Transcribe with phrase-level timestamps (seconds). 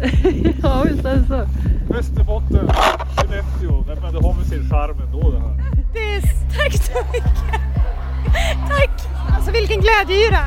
[0.62, 1.46] ja, visst är det så.
[1.94, 2.68] Västerbotten,
[3.16, 3.84] Skellefteå.
[3.86, 5.56] Nej, men det har väl sin charm ändå det här.
[5.92, 6.20] Det är,
[6.58, 7.60] tack så mycket!
[8.68, 8.90] Tack!
[9.36, 10.44] Alltså vilken glädjeyra!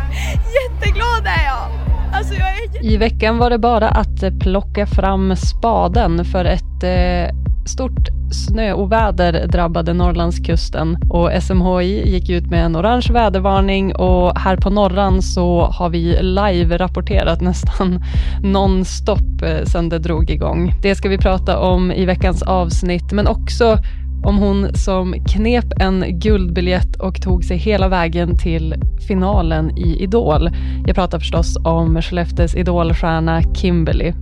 [0.58, 1.84] Jätteglad är jag!
[2.14, 7.36] Alltså jag är I veckan var det bara att plocka fram spaden för ett eh,
[7.66, 14.70] stort snöoväder drabbade Norrlandskusten och SMHI gick ut med en orange vädervarning och här på
[14.70, 18.04] Norran så har vi live-rapporterat nästan
[18.44, 20.74] nonstop eh, sedan det drog igång.
[20.82, 23.78] Det ska vi prata om i veckans avsnitt, men också
[24.24, 28.76] om hon som knep en guldbiljett och tog sig hela vägen till
[29.08, 30.50] finalen i Idol.
[30.86, 34.14] Jag pratar förstås om Skellefteås idolstjärna Kimberly.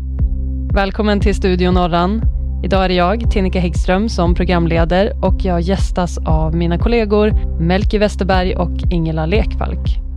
[0.74, 2.41] Välkommen till Studio Norran.
[2.64, 8.00] Idag är det jag, Tinnika Häggström, som programleder och jag gästas av mina kollegor Melke
[8.00, 10.11] Westerberg och Ingela Lekfalk.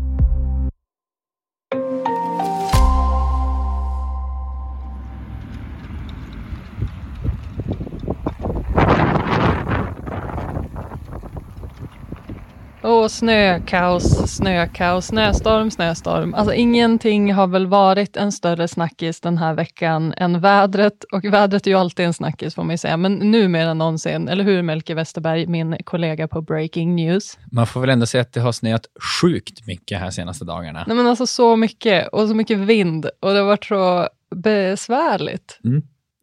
[13.04, 16.34] Och snökaos, snökaos, snöstorm, snöstorm.
[16.34, 21.04] Alltså ingenting har väl varit en större snackis den här veckan än vädret.
[21.12, 23.78] Och vädret är ju alltid en snackis får man ju säga, men nu mer än
[23.78, 24.28] någonsin.
[24.28, 27.38] Eller hur Melke Westerberg, min kollega på Breaking News?
[27.52, 28.86] Man får väl ändå säga att det har snöat
[29.20, 30.84] sjukt mycket här senaste dagarna.
[30.86, 35.60] Nej men alltså så mycket och så mycket vind och det har varit så besvärligt.
[35.64, 35.82] Mm.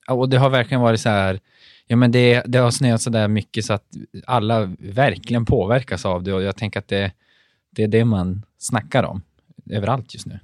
[0.10, 1.40] Och det har verkligen varit så här,
[1.92, 3.86] ja men det, det har snöat så där mycket så att
[4.26, 7.12] alla verkligen påverkas av det och jag tänker att det,
[7.70, 9.22] det är det man snackar om
[9.70, 10.40] överallt just nu.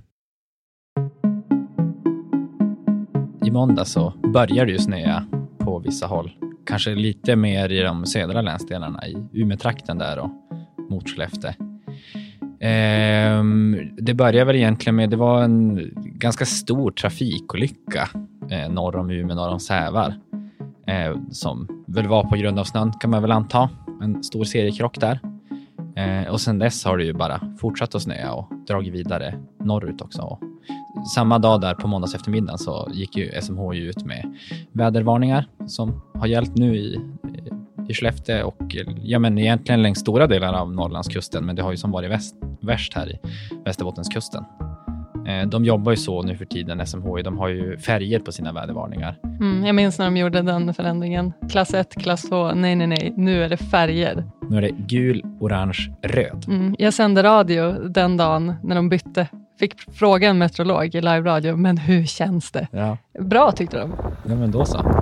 [3.45, 5.25] I måndag så börjar det ju snöa
[5.57, 6.31] på vissa håll.
[6.65, 10.29] Kanske lite mer i de södra länsdelarna, i Umeåtrakten där och
[10.89, 11.51] mot Skellefteå.
[12.59, 18.09] Ehm, det börjar väl egentligen med, det var en ganska stor trafikolycka
[18.49, 20.13] eh, norr om Umeå, norr om Sävar.
[20.87, 23.69] Eh, som väl var på grund av snön kan man väl anta.
[24.01, 25.19] En stor seriekrock där.
[25.95, 30.01] Eh, och sen dess har det ju bara fortsatt att snöa och dragit vidare norrut
[30.01, 30.21] också.
[30.21, 30.39] Och
[31.15, 34.37] samma dag där på måndags eftermiddagen så gick ju SMHI ut med
[34.71, 36.99] vädervarningar som har gällt nu i,
[37.89, 41.45] i Skellefteå och ja, men egentligen längs stora delar av Norrlandskusten.
[41.45, 43.19] Men det har ju som varit väst, värst här i
[43.65, 44.43] Västerbottenskusten.
[45.27, 47.21] Eh, De jobbar ju så nu för tiden, SMHI.
[47.23, 49.17] De har ju färger på sina vädervarningar.
[49.23, 51.33] Mm, jag minns när de gjorde den förändringen.
[51.51, 54.23] Klass 1, klass 2, nej nej nej, nu är det färger.
[54.49, 56.45] Nu är det gul, orange, röd.
[56.47, 59.27] Mm, jag sände radio den dagen när de bytte.
[59.59, 62.67] Fick fråga en meteorolog i live-radio, men hur känns det?
[62.71, 63.93] Ja, Bra tyckte de.
[64.29, 64.96] ja men då så.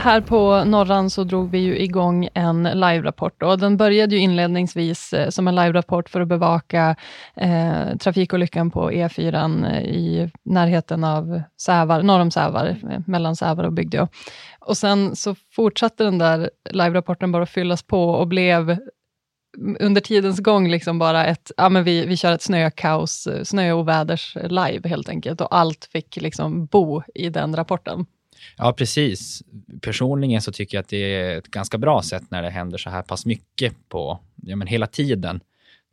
[0.00, 5.28] Här på Norran så drog vi ju igång en live-rapport den började ju inledningsvis eh,
[5.28, 6.96] som en live-rapport för att bevaka
[7.36, 13.64] eh, trafikolyckan på E4 eh, i närheten av Sävar, norr om Sävar, eh, mellan Sävar
[13.64, 14.08] och Bygdeå.
[14.58, 20.40] Och sen så fortsatte den där live-rapporten bara fyllas på och blev mm, under tidens
[20.40, 25.40] gång liksom bara ett, ja men vi, vi kör ett snökaos, snöoväders live helt enkelt
[25.40, 28.06] och allt fick liksom bo i den rapporten.
[28.56, 29.42] Ja, precis.
[29.80, 32.90] Personligen så tycker jag att det är ett ganska bra sätt när det händer så
[32.90, 35.40] här pass mycket på, ja men hela tiden.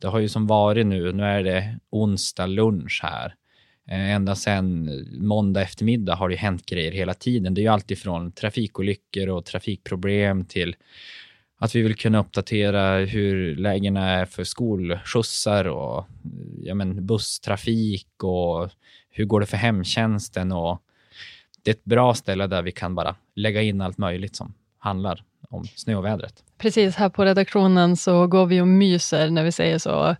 [0.00, 3.34] Det har ju som varit nu, nu är det onsdag lunch här.
[3.90, 7.54] Eh, ända sedan måndag eftermiddag har det ju hänt grejer hela tiden.
[7.54, 10.76] Det är ju alltifrån trafikolyckor och trafikproblem till
[11.58, 16.06] att vi vill kunna uppdatera hur lägena är för skolskjutsar och
[16.62, 18.70] ja men, busstrafik och
[19.10, 20.82] hur går det för hemtjänsten och
[21.62, 25.24] det är ett bra ställe där vi kan bara lägga in allt möjligt som handlar
[25.48, 26.44] om snöovädret.
[26.58, 30.16] Precis, här på redaktionen så går vi och myser när vi säger så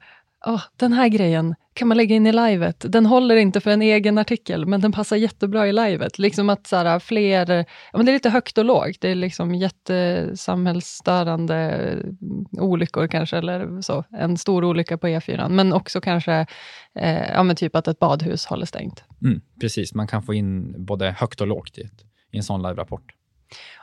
[0.46, 2.84] oh, den här grejen kan man lägga in i livet.
[2.88, 6.18] Den håller inte för en egen artikel, men den passar jättebra i livet.
[6.18, 9.00] Liksom att så här, fler, ja, men det är lite högt och lågt.
[9.00, 12.16] Det är liksom jättesamhällsstörande mm,
[12.52, 14.04] olyckor kanske, eller så.
[14.10, 16.46] En stor olycka på E4, men också kanske
[16.94, 19.04] eh, ja, men typ att ett badhus håller stängt.
[19.22, 22.62] Mm, precis, man kan få in både högt och lågt i, ett, i en sån
[22.62, 23.17] live-rapport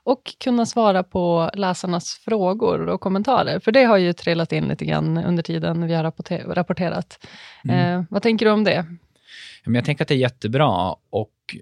[0.04, 4.86] och kunna svara på läsarnas frågor och kommentarer, för det har ju trillat in lite
[4.86, 7.28] grann under tiden vi har rapporter- rapporterat.
[7.64, 8.00] Mm.
[8.00, 8.86] Eh, vad tänker du om det?
[9.66, 11.60] Men jag tänker att det är jättebra och eh,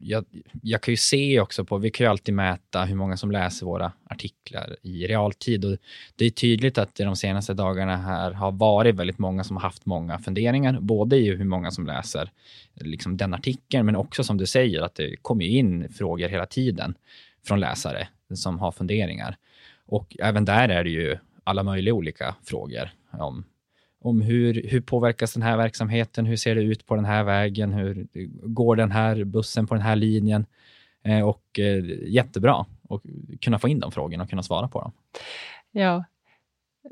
[0.00, 0.24] jag,
[0.62, 3.66] jag kan ju se också på, vi kan ju alltid mäta hur många som läser
[3.66, 5.76] våra artiklar i realtid och
[6.16, 9.86] det är tydligt att de senaste dagarna här har varit väldigt många som har haft
[9.86, 12.30] många funderingar, både i hur många som läser
[12.74, 16.94] liksom den artikeln, men också som du säger att det kommer in frågor hela tiden
[17.46, 19.36] från läsare som har funderingar.
[19.86, 23.44] Och även där är det ju alla möjliga olika frågor om
[24.06, 26.26] om hur, hur påverkas den här verksamheten?
[26.26, 27.72] Hur ser det ut på den här vägen?
[27.72, 28.06] Hur
[28.42, 30.46] går den här bussen på den här linjen?
[31.04, 33.02] Eh, och eh, jättebra att
[33.40, 34.92] kunna få in de frågorna och kunna svara på dem.
[35.72, 36.04] Ja.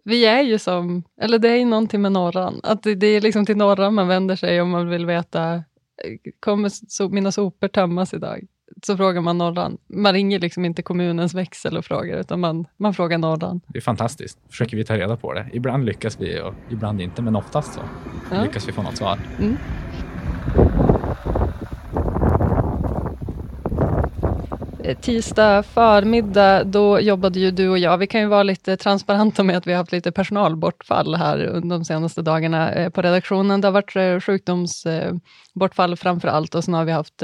[0.05, 3.21] Vi är ju som, eller det är ju någonting med norran, att det, det är
[3.21, 5.63] liksom till norran man vänder sig om man vill veta, eh,
[6.41, 8.47] kommer so mina sopor tömmas idag?
[8.87, 9.79] Så frågar man norran.
[9.87, 13.61] Man ringer liksom inte kommunens växel och frågar, utan man, man frågar norran.
[13.67, 14.39] Det är fantastiskt.
[14.51, 15.47] försöker vi ta reda på det.
[15.53, 17.81] Ibland lyckas vi och ibland inte, men oftast så
[18.31, 18.43] ja.
[18.43, 19.19] lyckas vi få något svar.
[19.39, 19.57] Mm.
[25.01, 27.99] Tisdag förmiddag, då jobbade ju du och jag.
[27.99, 31.85] Vi kan ju vara lite transparenta med att vi har haft lite personalbortfall här de
[31.85, 33.61] senaste dagarna eh, på redaktionen.
[33.61, 37.23] Det har varit eh, sjukdomsbortfall framför allt och sen har vi haft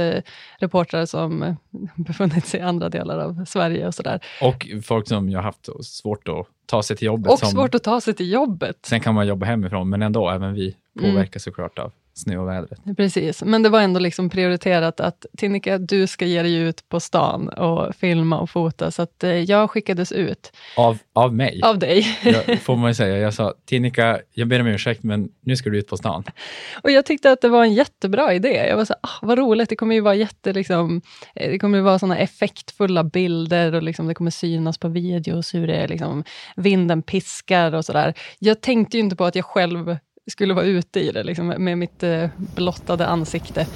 [0.58, 1.56] reportrar som
[1.96, 4.20] befunnit sig i andra delar av Sverige och sådär.
[4.42, 7.32] Och folk som har haft svårt att ta sig till jobbet.
[7.32, 8.78] Och som, svårt att ta sig till jobbet.
[8.82, 11.10] Sen kan man jobba hemifrån, men ändå, även vi mm.
[11.10, 11.52] påverkas mm.
[11.52, 12.80] såklart av snö och vädret.
[12.96, 17.00] Precis, men det var ändå liksom prioriterat att Tinnika, du ska ge dig ut på
[17.00, 20.52] stan och filma och fota, så att eh, jag skickades ut.
[20.76, 21.60] Av, av mig?
[21.62, 22.18] Av dig.
[22.22, 23.18] jag, får man ju säga.
[23.18, 26.24] Jag sa, Tinnika, jag ber om ursäkt, men nu ska du ut på stan.
[26.82, 28.66] Och jag tyckte att det var en jättebra idé.
[28.68, 31.02] Jag var så ah, vad roligt, det kommer ju vara jätte, liksom,
[31.34, 35.54] eh, det kommer ju vara såna effektfulla bilder och liksom, det kommer synas på videos
[35.54, 36.24] hur det liksom,
[36.56, 38.14] vinden piskar och sådär.
[38.38, 39.96] Jag tänkte ju inte på att jag själv
[40.30, 43.66] skulle vara ute i det, liksom, med mitt eh, blottade ansikte.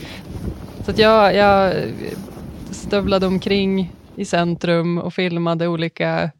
[0.84, 1.74] Så att jag, jag
[2.70, 6.30] stövlade omkring i centrum och filmade olika eh,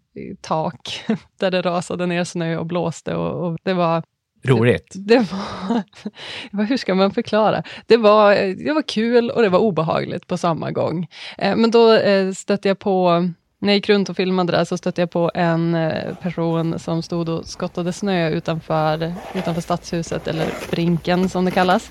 [0.40, 1.04] tak
[1.40, 3.14] där det rasade ner snö och blåste.
[3.14, 4.02] Och, och det var
[4.46, 4.92] Roligt.
[4.94, 5.32] Det, det,
[6.52, 7.62] var, hur ska man förklara?
[7.86, 8.34] Det var,
[8.64, 11.06] det var kul och det var obehagligt på samma gång.
[11.38, 11.98] Eh, men då
[12.34, 13.28] stötte jag på
[13.64, 17.02] när jag gick runt och filmade där så stötte jag på en eh, person som
[17.02, 21.90] stod och skottade snö utanför, utanför stadshuset, eller Brinken som det kallas.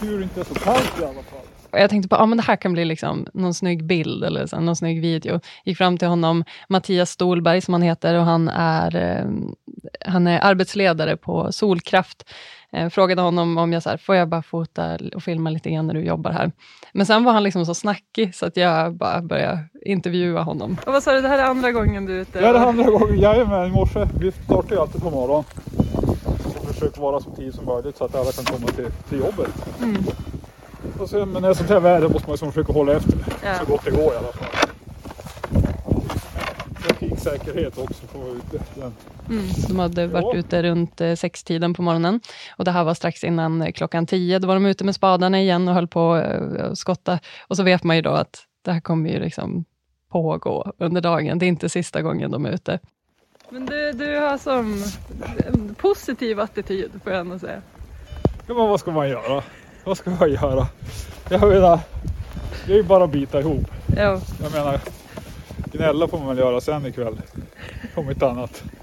[0.00, 1.40] Tur inte är så kallt i alla fall.
[1.70, 4.46] Och jag tänkte på att ah, det här kan bli liksom någon snygg bild eller
[4.46, 5.40] så, någon snygg video.
[5.64, 9.24] Gick fram till honom, Mattias Stolberg som han heter, och han är, eh,
[10.06, 12.24] han är arbetsledare på Solkraft
[12.72, 15.86] Eh, frågade honom om jag så här, får jag bara fota och filma lite grann
[15.86, 16.52] när du jobbar här.
[16.92, 20.76] Men sen var han liksom så snackig så att jag bara började intervjua honom.
[20.86, 22.38] Och vad sa du, det här är andra gången du är ute?
[22.40, 23.20] Ja, det är andra gången.
[23.20, 24.08] Jajamän, i morse.
[24.20, 25.44] Vi startar ju alltid på morgonen.
[26.56, 29.66] Och försöker vara så tid som möjligt så att alla kan komma till, till jobbet.
[29.82, 30.04] Mm.
[30.98, 33.14] Och sen, men när det är sånt här väder måste man liksom försöka hålla efter
[33.44, 33.54] ja.
[33.54, 34.75] så gott det går i alla fall
[36.86, 38.64] trafiksäkerhet också på ute.
[39.28, 40.38] Mm, de hade varit ja.
[40.38, 42.20] ute runt eh, sextiden på morgonen
[42.56, 44.38] och det här var strax innan eh, klockan tio.
[44.38, 47.18] Då var de ute med spadarna igen och höll på att eh, skotta.
[47.48, 49.64] Och så vet man ju då att det här kommer ju liksom
[50.10, 51.38] pågå under dagen.
[51.38, 52.78] Det är inte sista gången de är ute.
[53.50, 54.84] Men du, du har som
[55.46, 57.62] en positiv attityd får jag ändå säga.
[58.46, 59.42] Ja, men vad ska man göra?
[59.84, 60.66] Vad ska man göra?
[61.28, 61.80] Jag menar,
[62.66, 63.70] det är ju bara att bita ihop.
[63.96, 64.20] Ja.
[64.42, 64.80] Jag menar,
[65.76, 67.16] Gnälla får man väl göra sen ikväll.
[67.94, 68.64] Om inte annat.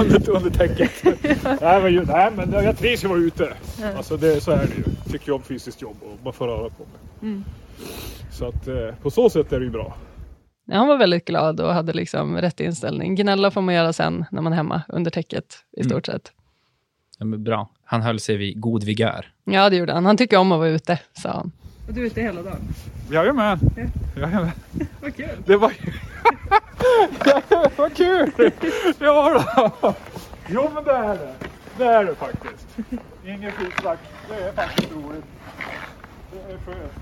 [0.00, 0.90] under, under täcket.
[1.60, 3.52] nej, men, nej men jag trivs ju att vara ute.
[3.80, 3.96] Ja.
[3.96, 4.84] Alltså det, så är det ju.
[5.12, 7.00] Tycker om fysiskt jobb och bara få röra på mig.
[7.22, 7.44] Mm.
[8.32, 9.96] Så att eh, på så sätt är det ju bra.
[10.72, 13.14] Han var väldigt glad och hade liksom rätt inställning.
[13.14, 15.90] Gnälla får man göra sen när man är hemma under täcket i mm.
[15.90, 16.18] stort mm.
[16.18, 16.32] sett.
[17.18, 17.70] Ja, men bra.
[17.84, 19.26] Han höll sig vid god vigör.
[19.44, 20.06] Ja, det gjorde han.
[20.06, 21.52] Han tycker om att vara ute, sa han.
[21.86, 22.60] Och du är ute hela dagen?
[23.10, 23.58] Jajamän.
[23.76, 23.82] Ja.
[24.20, 24.50] Jajamän.
[25.00, 25.28] Vad kul.
[25.46, 25.72] Det var
[27.76, 28.30] Vad kul!
[28.98, 29.44] Ja
[29.80, 29.94] då.
[30.48, 31.34] Jo men det är det.
[31.78, 32.66] Det är det faktiskt.
[33.24, 33.98] Ingen skitsnack.
[34.28, 35.24] Det är faktiskt roligt.
[36.32, 36.92] Det är skönt.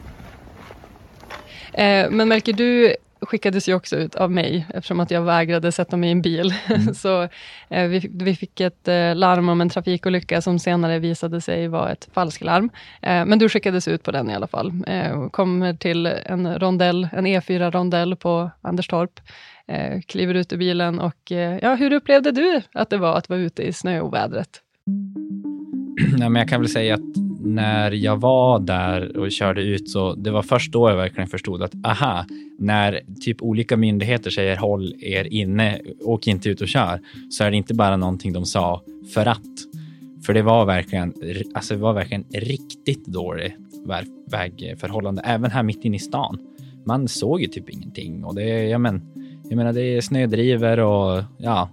[1.73, 5.97] Eh, men Melker, du skickades ju också ut av mig, eftersom att jag vägrade sätta
[5.97, 6.55] mig i en bil.
[6.67, 6.95] Mm.
[6.95, 7.23] så
[7.69, 11.93] eh, vi, vi, fick ett eh, larm om en trafikolycka som senare visade sig vara
[11.93, 12.71] ett falsklarm.
[13.03, 14.73] Eh, men du skickades ut på den i alla fall.
[14.87, 19.21] Eh, kommer till en rondell, en E4-rondell på Anderstorp.
[19.67, 23.29] Eh, kliver ut ur bilen och eh, ja, hur upplevde du att det var att
[23.29, 24.61] vara ute i snöovädret?
[26.19, 27.01] Nej, men jag kan väl säga att
[27.45, 31.63] när jag var där och körde ut så det var först då jag verkligen förstod
[31.63, 32.25] att aha,
[32.59, 37.51] när typ olika myndigheter säger håll er inne, åk inte ut och kör, så är
[37.51, 38.83] det inte bara någonting de sa
[39.15, 39.41] för att.
[40.27, 41.15] För det var verkligen,
[41.55, 43.55] alltså det var verkligen riktigt dåligt
[44.31, 46.39] vägförhållande, även här mitt inne i stan.
[46.85, 49.03] Man såg ju typ ingenting och det, ja men,
[49.49, 51.71] jag menar det är snödriver och ja,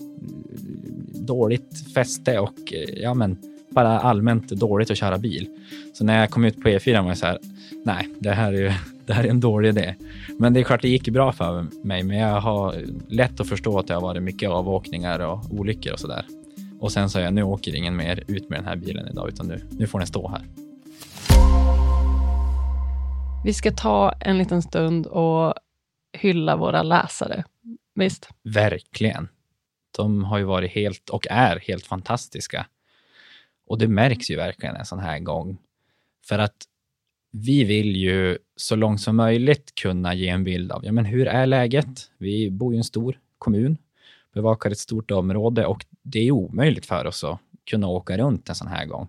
[1.14, 3.38] dåligt fäste och ja men
[3.72, 5.48] bara allmänt dåligt att köra bil.
[5.94, 7.40] Så när jag kom ut på E4 var jag så här,
[7.86, 9.96] nej, det här är, det här är en dålig idé.
[10.40, 12.76] Men det är klart, det gick bra för mig, men jag har
[13.08, 16.26] lätt att förstå att det har varit mycket avåkningar och olyckor och så där.
[16.80, 19.48] Och sen sa jag, nu åker ingen mer ut med den här bilen idag, utan
[19.48, 20.42] nu, nu får den stå här.
[23.44, 25.54] Vi ska ta en liten stund och
[26.18, 27.44] hylla våra läsare.
[27.96, 28.30] Visst?
[28.44, 29.28] Verkligen.
[29.98, 32.66] De har ju varit helt och är helt fantastiska.
[33.72, 35.58] Och det märks ju verkligen en sån här gång.
[36.26, 36.56] För att
[37.32, 41.28] vi vill ju så långt som möjligt kunna ge en bild av, ja men hur
[41.28, 42.12] är läget?
[42.18, 43.78] Vi bor i en stor kommun,
[44.34, 48.56] bevakar ett stort område och det är omöjligt för oss att kunna åka runt en
[48.56, 49.08] sån här gång.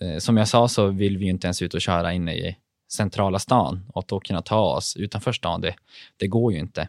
[0.00, 2.56] Eh, som jag sa så vill vi ju inte ens ut och köra inne i
[2.92, 5.74] centrala stan och att då kunna ta oss utanför stan, det,
[6.16, 6.88] det går ju inte.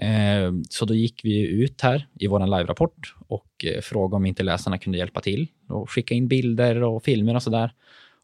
[0.00, 4.42] Eh, så då gick vi ut här i vår live-rapport och eh, frågade om inte
[4.42, 7.72] läsarna kunde hjälpa till och skicka in bilder och filmer och sådär.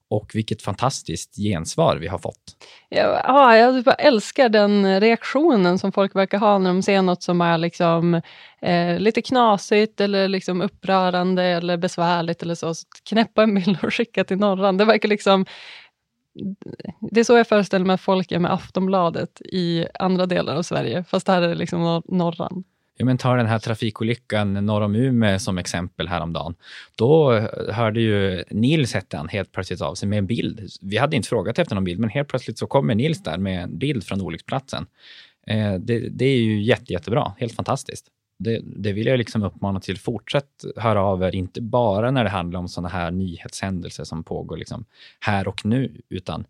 [0.09, 2.57] Och vilket fantastiskt gensvar vi har fått.
[2.89, 7.59] Ja, jag älskar den reaktionen som folk verkar ha när de ser något som är
[7.59, 8.15] liksom,
[8.63, 12.75] eh, lite knasigt eller liksom upprörande eller besvärligt eller så.
[12.75, 14.77] så knäppa en bild och skicka till Norran.
[14.77, 15.47] Det verkar liksom
[17.11, 20.63] det är så jag föreställer mig att folk är med Aftonbladet i andra delar av
[20.63, 22.65] Sverige, fast här är det liksom nor norran.
[22.97, 26.55] Ja, men ta den här trafikolyckan norr om Umeå som exempel häromdagen.
[26.95, 27.33] Då
[27.73, 30.69] hörde ju Nils, hette han, helt plötsligt av sig med en bild.
[30.81, 33.63] Vi hade inte frågat efter någon bild, men helt plötsligt så kommer Nils där med
[33.63, 34.87] en bild från olycksplatsen.
[35.47, 38.07] Eh, det, det, är ju jätte, jättebra, helt fantastiskt
[38.43, 39.99] det, det, vill jag liksom uppmana till.
[39.99, 44.57] Fortsätt höra av er, inte bara när det handlar om sådana här nyhetshändelser som pågår
[44.57, 44.85] liksom
[45.21, 46.45] här och nu, utan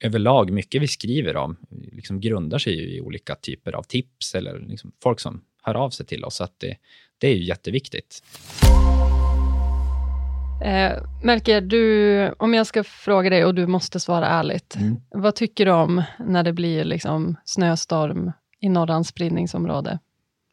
[0.00, 1.56] överlag, mycket vi skriver om
[1.92, 6.06] liksom grundar sig i olika typer av tips eller liksom folk som hör av sig
[6.06, 6.34] till oss.
[6.34, 6.76] Så att det,
[7.18, 8.22] det är ju jätteviktigt.
[10.64, 14.76] Eh, Melker, du, om jag ska fråga dig och du måste svara ärligt.
[14.76, 14.96] Mm.
[15.10, 19.98] Vad tycker du om när det blir liksom snöstorm i Norrans spridningsområde?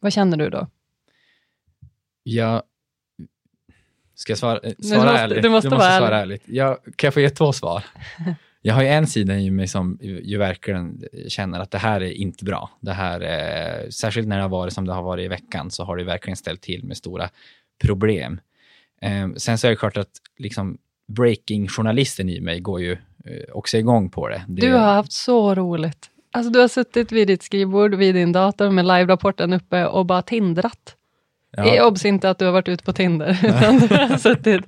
[0.08, 0.68] Vad känner du då?
[2.24, 2.64] Jag...
[4.16, 5.44] Ska jag svara, svara måste, ärligt?
[5.44, 6.36] Du måste, du måste vara svara ärlig.
[6.36, 6.44] ärligt.
[6.46, 7.84] Jag, kan jag få ge två svar?
[8.62, 12.12] Jag har ju en sida i mig som ju verkligen känner att det här är
[12.12, 12.70] inte bra.
[12.80, 15.84] Det här, eh, särskilt när det har varit som det har varit i veckan, så
[15.84, 17.30] har det verkligen ställt till med stora
[17.82, 18.40] problem.
[19.02, 22.92] Eh, sen så är det klart att liksom, breaking-journalisten i mig går ju
[23.26, 24.46] eh, också igång på det.
[24.48, 24.62] det.
[24.62, 26.10] Du har haft så roligt.
[26.38, 30.22] Alltså du har suttit vid ditt skrivbord, vid din dator med live-rapporten uppe och bara
[30.22, 30.96] tindrat.
[31.58, 31.88] Ja.
[31.88, 34.62] Obs inte att du har varit ute på Tinder, utan du har, suttit,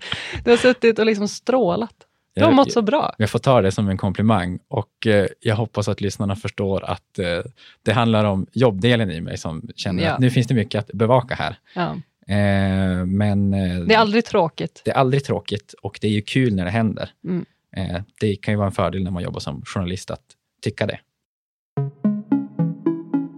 [0.43, 1.93] du har suttit och liksom strålat.
[2.33, 3.15] Du har mått så bra.
[3.17, 7.19] Jag får ta det som en komplimang och eh, jag hoppas att lyssnarna förstår att
[7.19, 7.39] eh,
[7.83, 10.11] det handlar om jobbdelen i mig som känner ja.
[10.11, 11.55] att nu finns det mycket att bevaka här.
[11.75, 11.91] Ja.
[12.35, 14.81] Eh, men, eh, det är aldrig tråkigt.
[14.85, 17.09] Det är aldrig tråkigt och det är ju kul när det händer.
[17.23, 17.45] Mm.
[17.75, 20.23] Eh, det kan ju vara en fördel när man jobbar som journalist att
[20.61, 20.99] tycka det.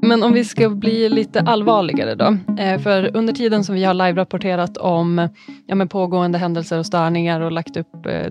[0.02, 2.38] Men om vi ska bli lite allvarligare då.
[2.60, 5.30] Eh, för under tiden som vi har live-rapporterat om
[5.66, 8.28] ja, men pågående händelser och störningar och lagt upp, eh,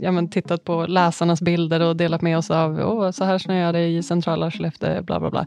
[0.00, 3.72] ja, men tittat på läsarnas bilder och delat med oss av oh, så här snöar
[3.72, 5.46] det i centrala Skellefteå, bla bla bla.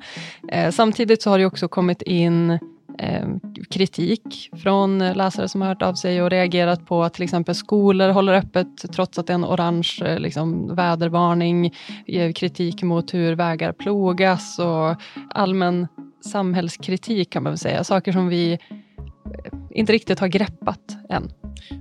[0.51, 2.59] Eh, samtidigt så har det också kommit in
[2.98, 3.27] Eh,
[3.69, 8.10] kritik från läsare som har hört av sig och reagerat på att till exempel skolor
[8.10, 11.74] håller öppet trots att det är en orange eh, liksom, vädervarning.
[12.08, 14.96] Eh, kritik mot hur vägar plogas och
[15.29, 15.88] allmän
[16.25, 17.84] samhällskritik kan man väl säga.
[17.84, 18.60] Saker som vi
[19.79, 21.31] inte riktigt har greppat än.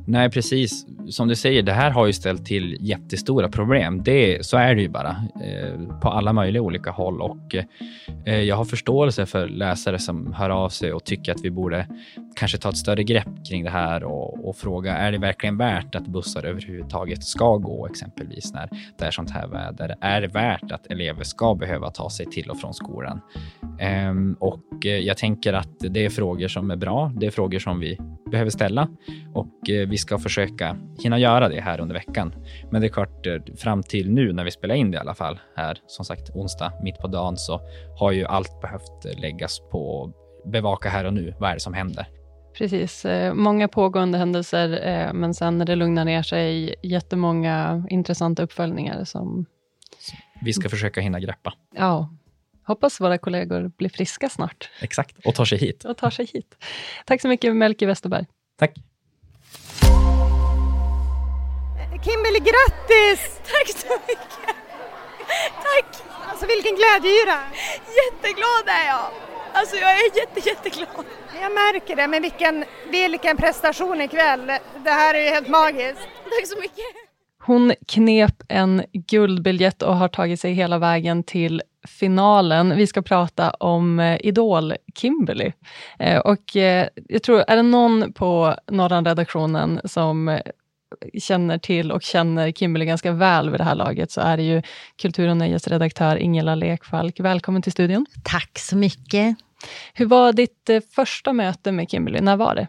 [0.07, 0.87] Nej, precis.
[1.09, 4.03] Som du säger, det här har ju ställt till jättestora problem.
[4.03, 7.55] Det, så är det ju bara eh, på alla möjliga olika håll och
[8.27, 11.87] eh, jag har förståelse för läsare som hör av sig och tycker att vi borde
[12.35, 15.95] kanske ta ett större grepp kring det här och, och fråga, är det verkligen värt
[15.95, 19.97] att bussar överhuvudtaget ska gå exempelvis när det är sånt här väder?
[20.01, 23.21] Är det värt att elever ska behöva ta sig till och från skolan?
[23.79, 27.13] Eh, och eh, jag tänker att det är frågor som är bra.
[27.17, 27.88] Det är frågor som vi
[28.31, 28.89] behöver ställa
[29.35, 32.35] och eh, vi ska försöka hinna göra det här under veckan.
[32.71, 35.15] Men det är klart, eh, fram till nu när vi spelar in det i alla
[35.15, 37.61] fall, här som sagt onsdag mitt på dagen, så
[37.99, 40.13] har ju allt behövt läggas på
[40.45, 41.35] bevaka här och nu.
[41.39, 42.07] Vad är det som händer?
[42.59, 44.69] Precis, många pågående händelser,
[45.13, 49.47] men sen när det lugnar ner sig, jättemånga intressanta uppföljningar som...
[50.43, 51.55] Vi ska försöka hinna greppa.
[51.77, 52.11] Ja,
[52.69, 54.71] Hoppas våra kollegor blir friska snart.
[54.81, 55.85] Exakt, och tar sig hit.
[55.85, 56.55] och tar sig hit.
[57.07, 58.27] Tack så mycket Melke Westerberg.
[58.59, 58.75] Tack.
[62.05, 63.41] Kimberly, grattis!
[63.53, 64.55] Tack så mycket!
[65.67, 66.03] Tack!
[66.31, 67.39] Alltså vilken glädjeyra!
[68.01, 69.11] Jätteglad är jag!
[69.53, 71.05] Alltså jag är jätte, jätteglad.
[71.43, 74.47] Jag märker det, men vilken, vilken prestation ikväll.
[74.85, 76.09] Det här är ju helt magiskt.
[76.25, 76.85] Tack så mycket!
[77.43, 82.77] Hon knep en guldbiljett och har tagit sig hela vägen till finalen.
[82.77, 85.53] Vi ska prata om eh, Idol Kimberly.
[85.99, 90.41] Eh, och eh, jag tror, är det någon på Norran-redaktionen som eh,
[91.21, 94.63] känner till och känner Kimberly ganska väl vid det här laget, så är det ju
[95.03, 97.21] kultur och nöjesredaktör Ingela Lekfalk.
[97.21, 98.07] Välkommen till studion.
[98.25, 99.37] Tack så mycket.
[99.95, 102.21] Hur var ditt första möte med Kimberly?
[102.21, 102.67] När var det?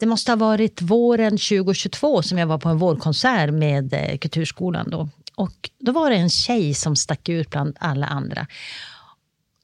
[0.00, 4.90] Det måste ha varit våren 2022 som jag var på en vårkonsert med Kulturskolan.
[4.90, 5.08] Då.
[5.34, 8.46] Och då var det en tjej som stack ut bland alla andra.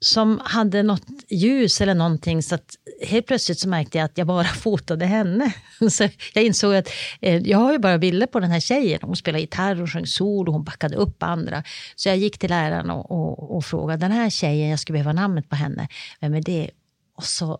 [0.00, 2.74] Som hade något ljus eller någonting så att
[3.06, 5.52] helt plötsligt så märkte jag att jag bara fotade henne.
[5.90, 6.88] Så jag insåg att
[7.20, 9.00] eh, jag har ju bara bilder på den här tjejen.
[9.02, 11.64] Hon spelade gitarr och sjöng sol och hon backade upp andra.
[11.96, 15.12] Så jag gick till läraren och, och, och frågade den här tjejen, jag skulle behöva
[15.12, 15.88] namnet på henne.
[16.20, 16.70] Vem är det?
[17.16, 17.58] Och så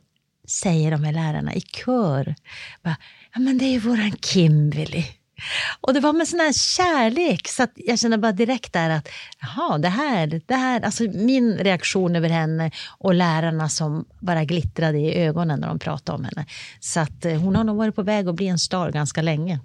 [0.49, 2.35] säger de här lärarna i kör.
[2.83, 2.97] Bara,
[3.35, 5.05] ja men det är ju våran Kimberly.
[5.80, 9.09] Och det var med sån här kärlek så att jag kände bara direkt där att
[9.40, 14.99] jaha, det här, det här, alltså min reaktion över henne och lärarna som bara glittrade
[14.99, 16.47] i ögonen när de pratade om henne.
[16.80, 19.61] Så att eh, hon har nog varit på väg att bli en star ganska länge.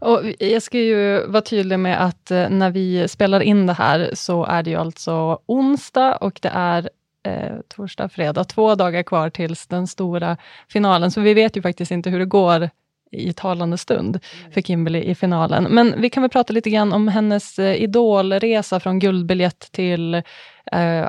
[0.00, 4.10] Och jag ska ju vara tydlig med att eh, när vi spelar in det här
[4.14, 6.90] så är det ju alltså onsdag och det är
[7.26, 10.36] eh, torsdag, fredag, två dagar kvar tills den stora
[10.68, 11.10] finalen.
[11.10, 12.70] Så vi vet ju faktiskt inte hur det går
[13.10, 14.18] i talande stund
[14.50, 15.64] för Kimberly i finalen.
[15.64, 20.22] Men vi kan väl prata lite grann om hennes eh, idolresa från guldbiljett till eh,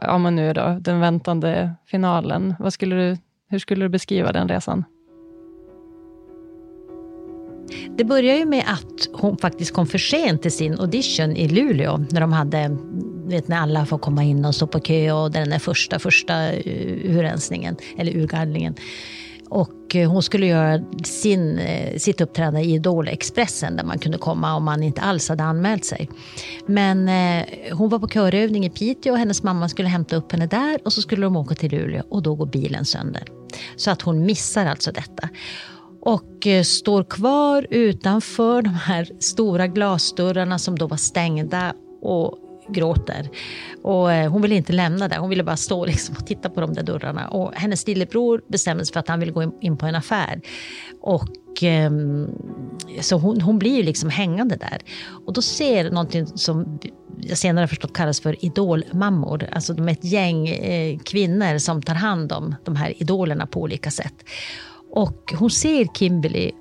[0.02, 2.56] ja, men nu då, den väntande finalen.
[2.60, 3.18] Vad skulle du,
[3.50, 4.84] hur skulle du beskriva den resan?
[7.98, 11.98] Det börjar ju med att hon faktiskt kom för sent till sin audition i Luleå.
[12.12, 12.78] När de hade,
[13.26, 16.52] vet när alla får komma in och stå på kö och den där första, första
[16.52, 18.76] uh, urrensningen, eller urgallringen.
[19.50, 24.56] Och eh, hon skulle göra sin, eh, sitt uppträdande i Idol-Expressen där man kunde komma
[24.56, 26.10] om man inte alls hade anmält sig.
[26.66, 27.46] Men eh,
[27.78, 30.94] hon var på körövning i Piteå och hennes mamma skulle hämta upp henne där och
[30.94, 33.24] så skulle de åka till Luleå och då går bilen sönder.
[33.76, 35.30] Så att hon missar alltså detta
[36.02, 42.38] och eh, står kvar utanför de här stora glasdörrarna som då var stängda och
[42.72, 43.30] gråter.
[43.84, 46.62] Och eh, hon ville inte lämna där, hon ville bara stå liksom och titta på
[46.62, 47.28] de där dörrarna.
[47.28, 50.42] Och hennes lillebror bestämde sig för att han ville gå in på en affär.
[51.02, 51.30] Och,
[51.62, 52.28] ehm,
[53.02, 54.80] så hon, hon blir ju liksom hängande där.
[55.26, 56.80] Och då ser någonting som
[57.22, 59.50] jag senare förstått kallas för idolmammor.
[59.52, 63.62] Alltså de är ett gäng eh, kvinnor som tar hand om de här idolerna på
[63.62, 64.14] olika sätt.
[64.92, 66.52] Och hon ser Kimberly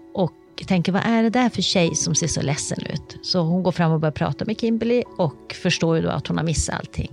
[0.60, 3.18] och tänker vad är det där för tjej som ser så ledsen ut?
[3.22, 6.36] Så hon går fram och börjar prata med Kimberly och förstår ju då att hon
[6.36, 7.10] har missat allting.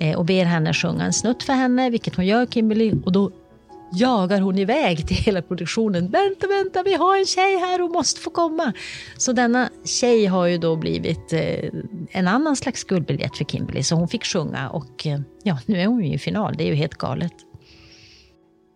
[0.00, 2.92] Eh, och ber henne sjunga en snutt för henne, vilket hon gör Kimberly.
[3.04, 3.30] Och då
[3.92, 6.10] jagar hon iväg till hela produktionen.
[6.10, 8.72] Vänta, vänta, vi har en tjej här, hon måste få komma.
[9.16, 11.70] Så denna tjej har ju då blivit eh,
[12.10, 13.82] en annan slags guldbiljett för Kimberly.
[13.82, 16.54] Så hon fick sjunga och eh, ja, nu är hon ju i final.
[16.56, 17.32] Det är ju helt galet.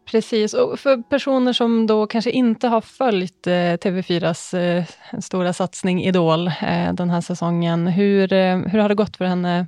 [0.07, 4.85] Precis, och för personer som då kanske inte har följt eh, TV4s eh,
[5.21, 9.67] stora satsning Idol eh, den här säsongen, hur, eh, hur har det gått för henne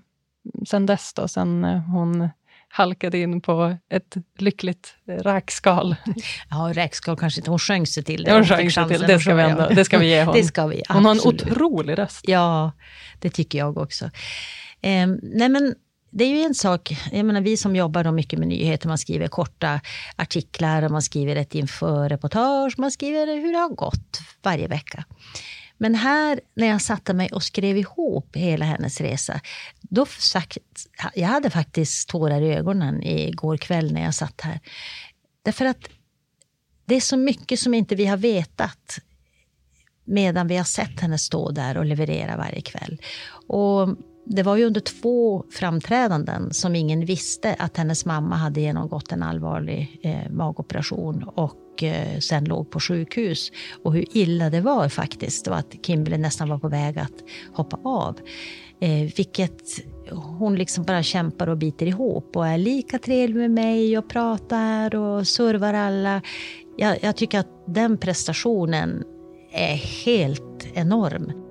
[0.69, 2.29] sen dess då, sen eh, hon
[2.69, 5.97] halkade in på ett lyckligt räkskal.
[6.51, 8.33] Ja, räkskal kanske inte, hon sjöng sig till det.
[8.33, 10.25] hon sjöng sig till det, ska vi ändå, det ska vi ge.
[10.35, 12.21] Det ska vi, hon har en otrolig röst.
[12.29, 12.73] Ja,
[13.19, 14.05] det tycker jag också.
[14.81, 15.75] Eh, nej men
[16.11, 18.99] det är ju en sak, jag menar vi som jobbar då mycket med nyheter, man
[18.99, 19.81] skriver korta
[20.17, 25.05] artiklar, man skriver ett inför-reportage, man skriver hur det har gått varje vecka.
[25.79, 29.41] Men här, när jag satte mig och skrev ihop hela hennes resa,
[29.81, 30.59] då sagt,
[31.15, 34.61] jag hade faktiskt tårar i ögonen igår kväll när jag satt här.
[35.43, 35.89] Därför att
[36.85, 38.99] det är så mycket som inte vi har vetat
[40.05, 43.01] medan vi har sett henne stå där och leverera varje kväll.
[43.47, 43.89] Och
[44.31, 49.23] det var ju under två framträdanden som ingen visste att hennes mamma hade genomgått en
[49.23, 53.53] allvarlig eh, magoperation och eh, sen låg på sjukhus.
[53.83, 57.79] Och hur illa det var faktiskt och att Kimberly nästan var på väg att hoppa
[57.85, 58.19] av.
[58.81, 59.63] Eh, vilket
[60.11, 64.95] hon liksom bara kämpar och biter ihop och är lika trevlig med mig och pratar
[64.95, 66.23] och servar alla.
[66.77, 69.05] Jag, jag tycker att den prestationen
[69.53, 71.48] är helt enorm.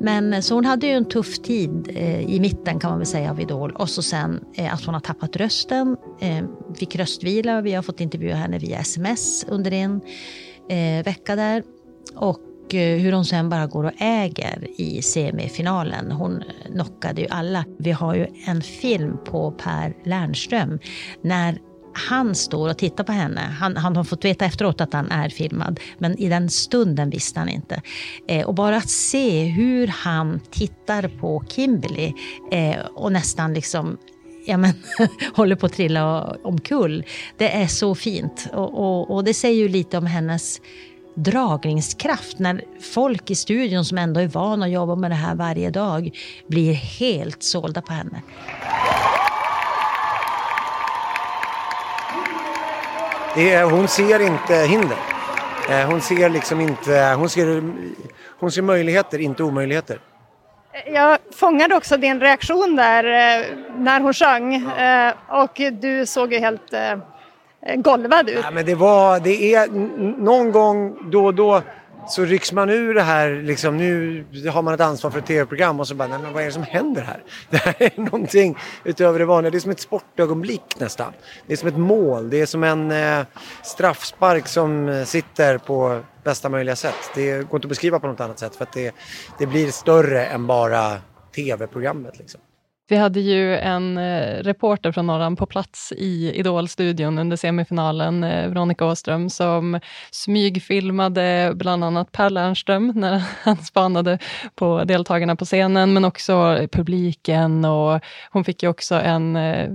[0.00, 3.06] Men eh, så hon hade ju en tuff tid eh, i mitten kan man väl
[3.06, 3.70] säga av Idol.
[3.70, 7.60] Och så sen eh, att hon har tappat rösten, eh, fick röstvila.
[7.60, 10.00] Vi har fått intervjua henne via sms under en
[10.68, 11.62] eh, vecka där.
[12.14, 16.12] Och eh, hur hon sen bara går och äger i semifinalen.
[16.12, 17.64] Hon eh, knockade ju alla.
[17.78, 20.78] Vi har ju en film på Per Lernström
[21.22, 21.58] när
[21.92, 23.40] han står och tittar på henne.
[23.40, 27.38] Han, han, har fått veta efteråt att han är filmad, men i den stunden visste
[27.38, 27.82] han inte.
[28.28, 32.12] Eh, och bara att se hur han tittar på Kimberly
[32.52, 33.98] eh, och nästan liksom
[34.46, 34.72] ja, men,
[35.34, 37.04] håller på att trilla omkull.
[37.36, 38.48] Det är så fint.
[38.52, 40.60] Och, och, och det säger ju lite om hennes
[41.14, 45.70] dragningskraft när folk i studion som ändå är vana att jobba med det här varje
[45.70, 46.10] dag
[46.46, 48.22] blir helt sålda på henne.
[53.36, 54.98] Är, hon ser inte hinder.
[55.70, 57.62] Eh, hon ser liksom inte, hon ser,
[58.40, 59.98] hon ser möjligheter, inte omöjligheter.
[60.86, 65.08] Jag fångade också din reaktion där eh, när hon sjöng ja.
[65.08, 66.74] Eh, och du såg ju helt
[67.76, 68.40] golvad ut.
[68.42, 69.68] Ja, men det var, det är
[70.20, 71.62] någon gång då och då
[72.10, 75.80] så rycks man ur det här, liksom, nu har man ett ansvar för ett tv-program
[75.80, 77.22] och så bara, nej men vad är det som händer här?
[77.50, 81.12] Det här är någonting utöver det vanliga, det är som ett sportögonblick nästan.
[81.46, 83.26] Det är som ett mål, det är som en eh,
[83.62, 87.10] straffspark som eh, sitter på bästa möjliga sätt.
[87.14, 88.94] Det går inte att beskriva på något annat sätt för att det,
[89.38, 90.98] det blir större än bara
[91.34, 92.18] tv-programmet.
[92.18, 92.40] Liksom.
[92.90, 98.48] Vi hade ju en eh, reporter från Norran på plats i Idol-studion under semifinalen, eh,
[98.48, 104.18] Veronica Åström, som smygfilmade bland annat Per Lernström när han spanade
[104.54, 108.00] på deltagarna på scenen, men också publiken och
[108.30, 109.70] hon fick ju också en eh,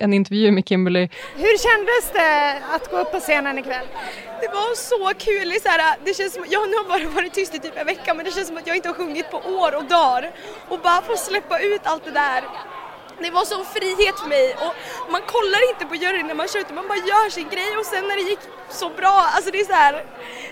[0.00, 1.08] en intervju med Kimberly.
[1.36, 3.86] Hur kändes det att gå upp på scenen ikväll?
[4.40, 7.58] Det var så kul, så här, det känns som, jag har bara varit tyst i
[7.58, 9.84] typ en vecka men det känns som att jag inte har sjungit på år och
[9.84, 10.30] dagar.
[10.68, 12.44] Och bara få släppa ut allt det där
[13.20, 14.74] det var sån frihet för mig och
[15.12, 17.86] man kollar inte på juryn när man kör utan man bara gör sin grej och
[17.86, 20.04] sen när det gick så bra, alltså det är så här,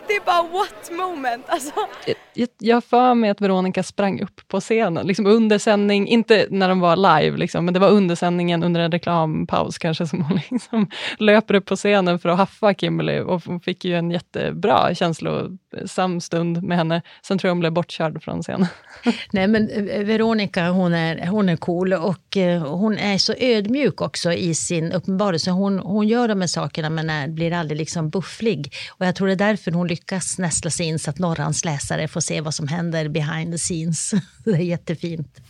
[0.07, 1.89] det är bara what moment alltså.
[2.35, 6.69] Jag, jag för mig att Veronica sprang upp på scenen, liksom under sändning, inte när
[6.69, 10.41] de var live, liksom, men det var under sändningen, under en reklampaus kanske, som hon
[10.51, 14.95] liksom löper upp på scenen för att haffa Kimberly och hon fick ju en jättebra
[14.95, 17.03] känslosam stund med henne.
[17.23, 18.67] Sen tror jag hon blev bortkörd från scenen.
[19.33, 24.01] Nej men eh, Veronica, hon är, hon är cool och eh, hon är så ödmjuk
[24.01, 25.51] också i sin uppenbarelse.
[25.51, 28.73] Hon, hon gör de här sakerna men är, blir aldrig liksom bufflig.
[28.99, 32.09] Och jag tror det är därför hon lyckas nästla sig in så att Norrans läsare
[32.09, 34.15] får se vad som händer behind the scenes.
[34.45, 35.41] det är jättefint.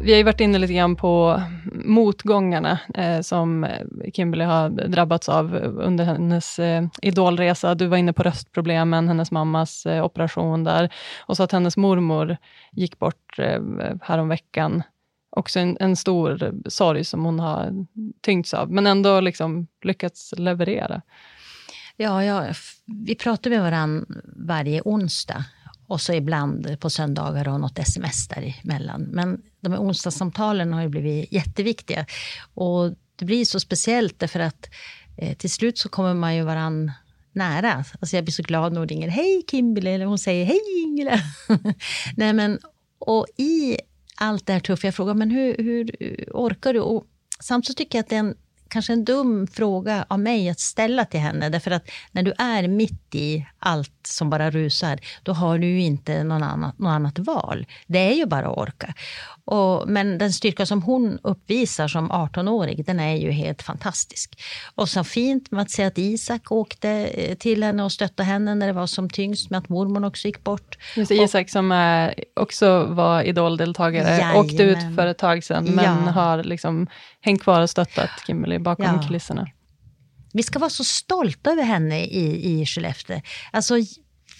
[0.00, 1.42] Vi har ju varit inne lite grann på
[1.72, 3.66] motgångarna eh, som
[4.14, 7.74] Kimberly har drabbats av under hennes eh, idolresa.
[7.74, 12.36] Du var inne på röstproblemen, hennes mammas eh, operation där och så att hennes mormor
[12.72, 13.62] gick bort eh,
[14.02, 14.82] häromveckan.
[15.36, 17.86] Också en, en stor sorg som hon har
[18.20, 21.02] tyngts av, men ändå liksom lyckats leverera.
[21.96, 22.54] Ja, ja,
[22.86, 25.44] vi pratar med varandra varje onsdag
[25.86, 29.02] och så ibland på söndagar och något sms däremellan.
[29.02, 32.06] Men de här onsdagssamtalen har ju blivit jätteviktiga.
[32.54, 34.70] Och det blir så speciellt därför att
[35.16, 36.92] eh, till slut så kommer man ju varann
[37.32, 37.84] nära.
[38.00, 39.08] Alltså jag blir så glad när hon ringer.
[39.08, 39.90] Hej Kimberly!
[39.90, 41.18] Eller hon säger hej Ingela!
[42.16, 42.58] Nej, men,
[42.98, 43.76] och i
[44.16, 45.96] allt det här tuffa, jag frågar men hur, hur
[46.32, 46.80] orkar du?
[46.80, 47.06] Och
[47.40, 48.36] samtidigt tycker jag att det är en
[48.74, 51.48] kanske en dum fråga av mig att ställa till henne.
[51.48, 55.80] Därför att när du är mitt i allt som bara rusar, då har du ju
[55.80, 57.66] inte någon annat, något annat val.
[57.86, 58.94] Det är ju bara att orka.
[59.46, 64.42] Och, men den styrka som hon uppvisar som 18-årig, den är ju helt fantastisk.
[64.74, 68.54] Och så fint med att se att Isak åkte eh, till henne och stöttade henne
[68.54, 70.78] när det var som tyngst, med att mormor också gick bort.
[70.96, 75.84] Just det, Isak som är, också var idoldeltagare, åkte ut för ett tag sedan, men
[75.84, 76.10] ja.
[76.10, 76.86] har liksom
[77.20, 79.02] hängt kvar och stöttat Kimberly bakom ja.
[79.06, 79.46] kulisserna.
[80.32, 83.20] Vi ska vara så stolta över henne i, i Skellefteå.
[83.52, 83.74] Alltså,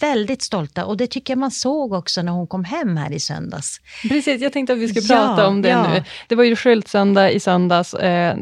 [0.05, 3.21] väldigt stolta och det tycker jag man såg också när hon kom hem här i
[3.21, 3.81] söndags.
[4.09, 5.93] Precis, jag tänkte att vi skulle ja, prata om det ja.
[5.93, 6.05] nu.
[6.29, 8.37] Det var ju skyltsöndag i söndags, eh,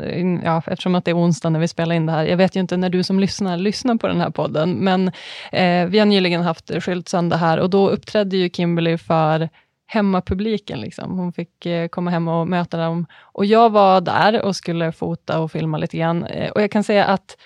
[0.45, 2.25] ja, eftersom att det är onsdag när vi spelar in det här.
[2.25, 5.09] Jag vet ju inte när du som lyssnar lyssnar på den här podden, men
[5.53, 9.49] eh, vi har nyligen haft skyltsöndag här och då uppträdde ju Kimberly för
[9.87, 10.81] hemmapubliken.
[10.81, 11.19] Liksom.
[11.19, 13.07] Hon fick eh, komma hem och möta dem.
[13.23, 16.25] Och jag var där och skulle fota och filma lite grann.
[16.25, 17.37] Eh, och jag kan säga att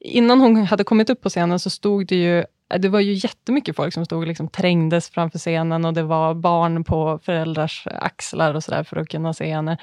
[0.00, 2.44] innan hon hade kommit upp på scenen så stod det ju
[2.78, 6.34] det var ju jättemycket folk som stod och liksom trängdes framför scenen och det var
[6.34, 9.78] barn på föräldrars axlar och sådär för att kunna se henne.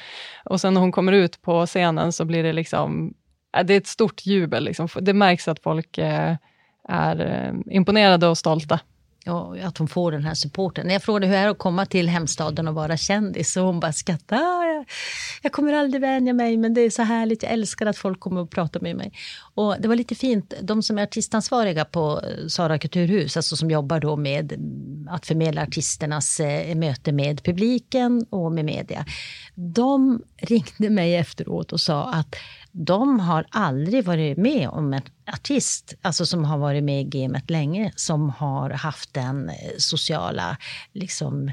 [0.45, 3.13] Och sen när hon kommer ut på scenen så blir det liksom,
[3.57, 4.63] äh, det är ett stort jubel.
[4.63, 4.87] Liksom.
[5.01, 6.35] Det märks att folk eh,
[6.89, 8.79] är eh, imponerade och stolta
[9.29, 10.87] och att hon får den här supporten.
[10.87, 13.79] När jag frågade hur det är att komma till hemstaden och vara kändis så hon
[13.79, 14.41] bara skrattade.
[14.41, 14.85] Ah, jag,
[15.41, 17.43] jag kommer aldrig vänja mig men det är så härligt.
[17.43, 19.11] Jag älskar att folk kommer och pratar med mig.
[19.55, 20.53] Och det var lite fint.
[20.61, 24.53] De som är artistansvariga på eh, Sara kulturhus, alltså som jobbar då med
[25.09, 29.05] att förmedla artisternas eh, möte med publiken och med media.
[29.55, 32.35] De ringde mig efteråt och sa att
[32.71, 35.01] de har aldrig varit med om en
[35.33, 40.57] artist, alltså som har varit med i gamet länge, som har haft den eh, sociala,
[40.93, 41.51] liksom,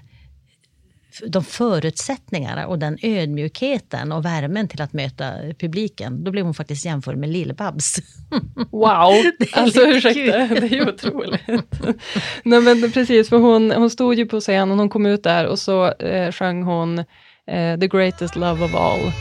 [1.27, 6.25] de förutsättningarna och den ödmjukheten och värmen till att möta publiken.
[6.25, 7.99] Då blev hon faktiskt jämförd med Lill-Babs.
[8.71, 9.13] Wow!
[9.53, 11.41] alltså ursäkta, det är ju otroligt.
[12.43, 15.59] Nej men precis, för hon, hon stod ju på scenen, hon kom ut där och
[15.59, 19.13] så eh, sjöng hon eh, The greatest love of all.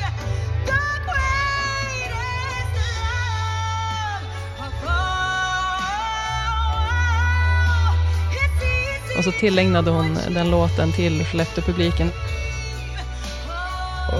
[9.17, 12.07] Och så tillägnade hon den låten till Skellefteå-publiken.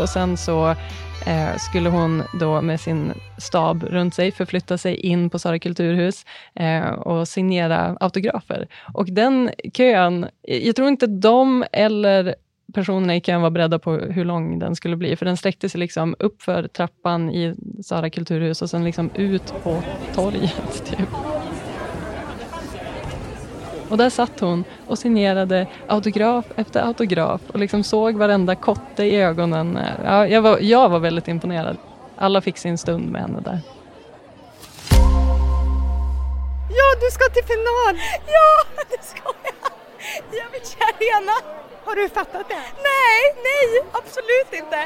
[0.02, 0.70] Och sen så
[1.26, 6.26] eh, skulle hon då med sin stab runt sig förflytta sig in på Sara kulturhus
[6.56, 8.68] eh, och signera autografer.
[8.94, 12.36] Och den kön, jag tror inte de eller
[12.74, 15.80] personerna i kön var beredda på hur lång den skulle bli, för den sträckte sig
[15.80, 19.84] liksom upp för trappan i Sara kulturhus och sen liksom ut på
[20.16, 20.84] torget.
[20.86, 21.10] Typ.
[23.94, 29.16] Och där satt hon och signerade autograf efter autograf och liksom såg varenda kotte i
[29.16, 29.80] ögonen.
[30.06, 31.78] Ja, jag, var, jag var väldigt imponerad.
[32.18, 33.60] Alla fick sin stund med henne där.
[36.70, 37.96] Ja, du ska till final!
[38.26, 39.72] Ja, det ska jag!
[40.32, 41.34] Jag vill Arena.
[41.86, 42.64] Har du fattat det?
[42.90, 44.78] Nej, nej, absolut inte.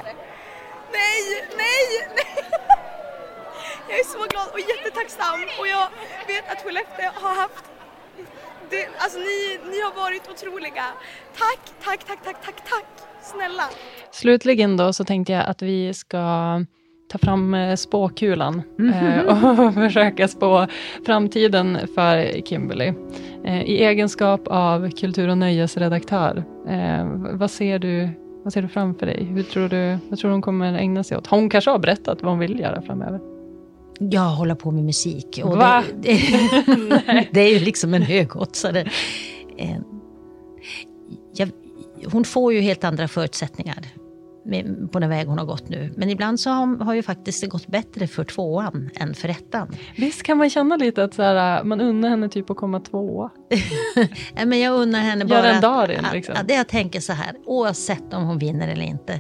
[0.92, 1.22] Nej,
[1.58, 2.46] nej, nej.
[3.90, 5.88] Jag är så glad och jättetacksam och jag
[6.28, 7.77] vet att Skellefteå har haft
[8.70, 10.84] det, alltså ni, ni har varit otroliga.
[11.38, 12.86] Tack, tack, tack, tack, tack, tack.
[13.22, 13.64] Snälla.
[14.12, 16.18] Slutligen då så tänkte jag att vi ska
[17.12, 19.28] ta fram eh, spåkulan mm.
[19.68, 20.68] och försöka spå
[21.06, 22.94] framtiden för Kimberly.
[23.46, 26.44] Eh, I egenskap av kultur och nöjesredaktör,
[27.38, 28.10] vad ser du
[28.44, 29.24] vad ser du framför dig?
[29.24, 31.28] Hur tror du, vad tror du hon kommer ägna sig åt?
[31.28, 33.37] Hon kanske har berättat vad hon vill göra framöver?
[34.00, 35.40] Jag håller på med musik.
[35.44, 35.84] Och Va?
[36.02, 38.92] Det, det, det är ju liksom en högoddsare.
[39.58, 39.78] Eh,
[42.12, 43.86] hon får ju helt andra förutsättningar
[44.92, 45.94] på den väg hon har gått nu.
[45.96, 49.76] Men ibland så har, har ju faktiskt det gått bättre för tvåan än för ettan.
[49.98, 53.30] Visst kan man känna lite att så här, man unnar henne typ att komma tvåa?
[54.46, 56.36] men jag unnar henne bara Göra en Darin, att, liksom.
[56.38, 59.20] att, jag tänker så här, oavsett om hon vinner eller inte,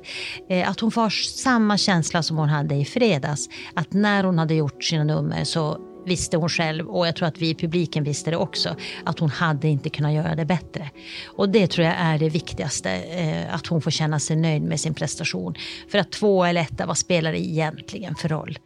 [0.49, 3.49] eh, att hon får samma känsla som hon hade i fredags.
[3.73, 7.37] Att när hon hade gjort sina nummer så visste hon själv och jag tror att
[7.37, 10.89] vi i publiken visste det också, att hon hade inte kunnat göra det bättre.
[11.37, 14.79] Och det tror jag är det viktigaste, eh, att hon får känna sig nöjd med
[14.79, 15.55] sin prestation.
[15.91, 18.57] För att två eller etta, vad spelar det egentligen för roll?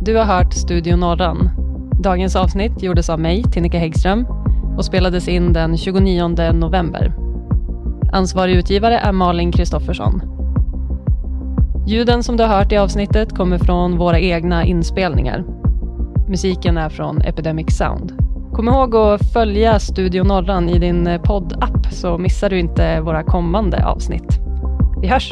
[0.00, 1.50] Du har hört Studio Norran.
[2.02, 4.26] Dagens avsnitt gjordes av mig, Tinnika Häggström,
[4.76, 7.14] och spelades in den 29 november.
[8.12, 10.43] Ansvarig utgivare är Malin Kristoffersson.
[11.86, 15.44] Ljuden som du har hört i avsnittet kommer från våra egna inspelningar.
[16.28, 18.12] Musiken är från Epidemic Sound.
[18.52, 23.86] Kom ihåg att följa Studio Norran i din poddapp så missar du inte våra kommande
[23.86, 24.38] avsnitt.
[25.00, 25.30] Vi hörs!